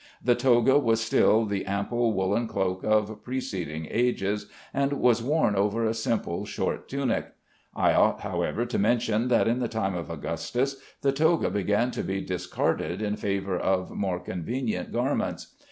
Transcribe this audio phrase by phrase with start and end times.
[0.23, 5.85] The toga was still the ample woollen cloak of preceding ages, and was worn over
[5.85, 7.33] a simple short tunic.
[7.75, 12.01] I ought, however, to mention that in the time of Augustus the toga began to
[12.03, 15.53] be discarded in favor of more convenient garments.